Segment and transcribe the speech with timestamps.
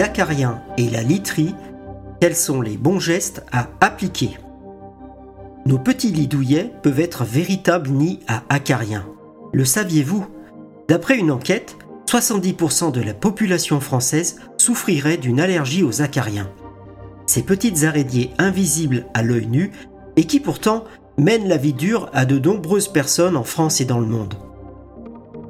[0.00, 1.54] acariens et la literie,
[2.20, 4.38] quels sont les bons gestes à appliquer?
[5.66, 9.06] Nos petits lits douillets peuvent être véritables nids à acariens.
[9.52, 10.26] Le saviez-vous?
[10.88, 11.76] D'après une enquête,
[12.06, 16.50] 70% de la population française souffrirait d'une allergie aux acariens.
[17.26, 19.72] Ces petites araignées invisibles à l'œil nu
[20.16, 20.84] et qui pourtant
[21.18, 24.34] mènent la vie dure à de nombreuses personnes en France et dans le monde.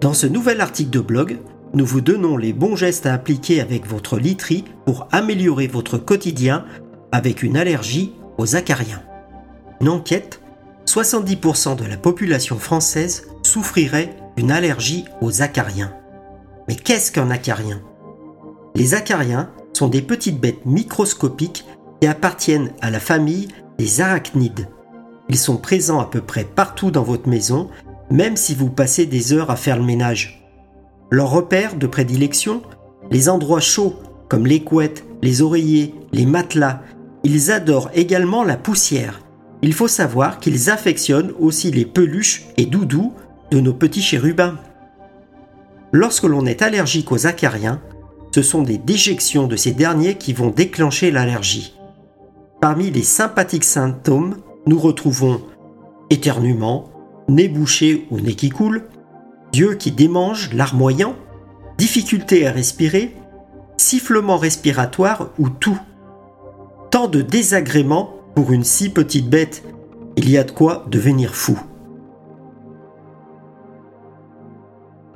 [0.00, 1.38] Dans ce nouvel article de blog,
[1.74, 6.64] nous vous donnons les bons gestes à appliquer avec votre literie pour améliorer votre quotidien
[7.10, 9.02] avec une allergie aux acariens.
[9.80, 10.40] Une enquête
[10.86, 15.92] 70% de la population française souffrirait d'une allergie aux acariens.
[16.68, 17.80] Mais qu'est-ce qu'un acarien?
[18.76, 21.64] Les acariens sont des petites bêtes microscopiques
[22.00, 24.68] qui appartiennent à la famille des arachnides.
[25.28, 27.68] Ils sont présents à peu près partout dans votre maison,
[28.10, 30.43] même si vous passez des heures à faire le ménage.
[31.14, 32.60] Leurs repères de prédilection,
[33.12, 33.94] les endroits chauds
[34.28, 36.82] comme les couettes, les oreillers, les matelas,
[37.22, 39.20] ils adorent également la poussière.
[39.62, 43.12] Il faut savoir qu'ils affectionnent aussi les peluches et doudous
[43.52, 44.58] de nos petits chérubins.
[45.92, 47.80] Lorsque l'on est allergique aux acariens,
[48.34, 51.76] ce sont des déjections de ces derniers qui vont déclencher l'allergie.
[52.60, 55.42] Parmi les sympathiques symptômes, nous retrouvons
[56.10, 56.90] éternuement,
[57.28, 58.88] nez bouché ou nez qui coule,
[59.58, 61.14] yeux qui démangent, larmoyant,
[61.78, 63.16] difficulté à respirer,
[63.76, 65.78] sifflement respiratoire ou tout.
[66.90, 69.62] Tant de désagréments pour une si petite bête,
[70.16, 71.58] il y a de quoi devenir fou.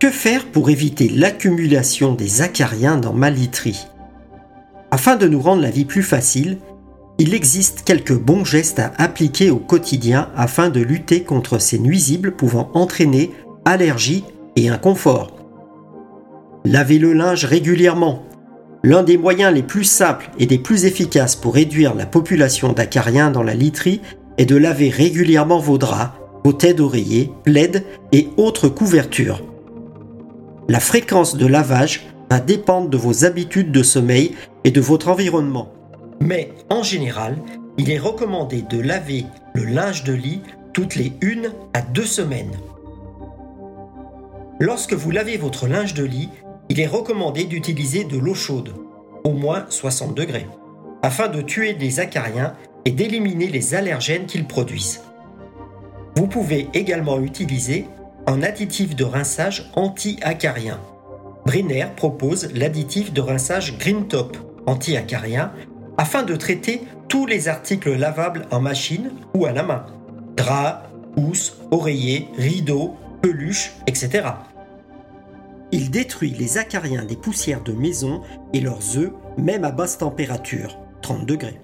[0.00, 3.86] Que faire pour éviter l'accumulation des acariens dans ma literie?
[4.90, 6.58] Afin de nous rendre la vie plus facile,
[7.18, 12.36] il existe quelques bons gestes à appliquer au quotidien afin de lutter contre ces nuisibles
[12.36, 13.32] pouvant entraîner
[13.68, 14.24] allergies
[14.56, 15.30] et inconfort.
[16.64, 18.24] Lavez le linge régulièrement.
[18.82, 23.30] L'un des moyens les plus simples et des plus efficaces pour réduire la population d'acariens
[23.30, 24.00] dans la literie
[24.38, 26.12] est de laver régulièrement vos draps,
[26.44, 29.42] vos têtes d'oreiller, plaids et autres couvertures.
[30.68, 35.72] La fréquence de lavage va dépendre de vos habitudes de sommeil et de votre environnement.
[36.20, 37.36] Mais en général,
[37.76, 40.40] il est recommandé de laver le linge de lit
[40.72, 42.56] toutes les une à deux semaines.
[44.60, 46.30] Lorsque vous lavez votre linge de lit,
[46.68, 48.74] il est recommandé d'utiliser de l'eau chaude,
[49.22, 50.48] au moins 60 degrés,
[51.02, 52.54] afin de tuer les acariens
[52.84, 55.02] et d'éliminer les allergènes qu'ils produisent.
[56.16, 57.86] Vous pouvez également utiliser
[58.26, 60.80] un additif de rinçage anti-acarien.
[61.46, 64.36] Brenner propose l'additif de rinçage Green Top
[64.66, 65.52] anti-acarien
[65.96, 69.86] afin de traiter tous les articles lavables en machine ou à la main.
[70.36, 74.28] Draps, housses, oreillers, rideaux, peluches, etc.
[75.70, 80.78] Il détruit les acariens des poussières de maison et leurs œufs, même à basse température,
[81.02, 81.60] 30 degrés.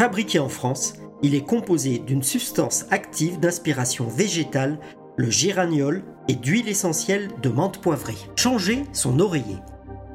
[0.00, 4.78] Fabriqué en France, il est composé d'une substance active d'inspiration végétale,
[5.16, 8.16] le géraniol, et d'huile essentielle de menthe poivrée.
[8.36, 9.58] Changer son oreiller.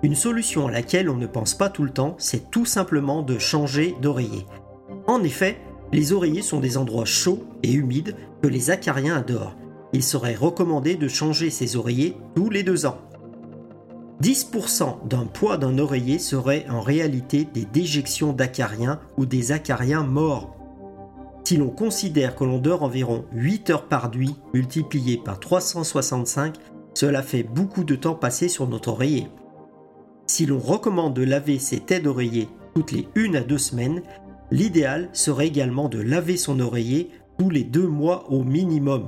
[0.04, 3.38] Une solution à laquelle on ne pense pas tout le temps, c'est tout simplement de
[3.38, 4.46] changer d'oreiller.
[5.08, 5.58] En effet,
[5.92, 9.56] les oreillers sont des endroits chauds et humides que les acariens adorent.
[9.98, 13.00] Il serait recommandé de changer ses oreillers tous les deux ans.
[14.22, 20.56] 10% d'un poids d'un oreiller serait en réalité des déjections d'acariens ou des acariens morts.
[21.46, 26.54] Si l'on considère que l'on dort environ 8 heures par nuit multiplié par 365,
[26.94, 29.30] cela fait beaucoup de temps passé sur notre oreiller.
[30.28, 34.04] Si l'on recommande de laver ses têtes d'oreiller toutes les 1 à 2 semaines,
[34.52, 37.10] l'idéal serait également de laver son oreiller
[37.40, 39.08] tous les 2 mois au minimum.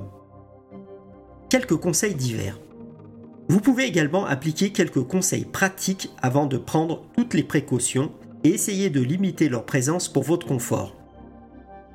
[1.49, 2.59] Quelques conseils divers.
[3.49, 8.11] Vous pouvez également appliquer quelques conseils pratiques avant de prendre toutes les précautions
[8.43, 10.95] et essayer de limiter leur présence pour votre confort.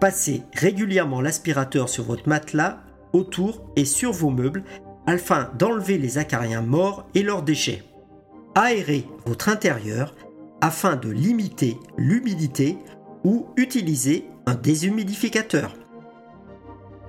[0.01, 2.81] Passez régulièrement l'aspirateur sur votre matelas,
[3.13, 4.65] autour et sur vos meubles
[5.07, 7.85] afin d'enlever les acariens morts et leurs déchets
[8.55, 10.15] aérer votre intérieur
[10.61, 12.79] afin de limiter l'humidité
[13.25, 15.75] ou utiliser un déshumidificateur.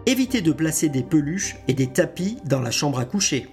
[0.07, 3.47] Évitez de placer des peluches et des tapis dans la chambre à coucher.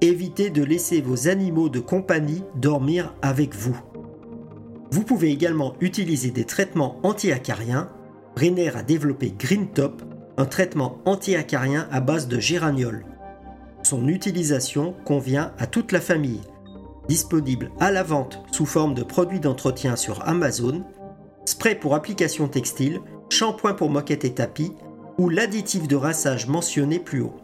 [0.00, 3.78] Évitez de laisser vos animaux de compagnie dormir avec vous.
[4.90, 7.88] Vous pouvez également utiliser des traitements anti-acariens.
[8.34, 10.02] Brenner a développé Green Top,
[10.36, 13.04] un traitement anti-acarien à base de géraniol.
[13.84, 16.40] Son utilisation convient à toute la famille
[17.10, 20.84] disponible à la vente sous forme de produits d'entretien sur Amazon,
[21.44, 23.00] spray pour application textile,
[23.30, 24.72] shampoing pour moquette et tapis
[25.20, 27.36] ou l'additif de rinçage mentionné plus haut.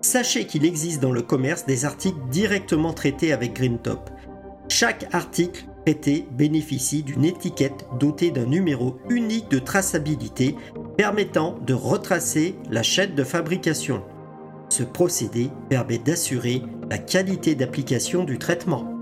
[0.00, 4.10] Sachez qu'il existe dans le commerce des articles directement traités avec Green Top.
[4.68, 10.54] Chaque article traités bénéficient d'une étiquette dotée d'un numéro unique de traçabilité
[10.96, 14.04] permettant de retracer la chaîne de fabrication.
[14.68, 18.99] Ce procédé permet d'assurer la qualité d'application du traitement.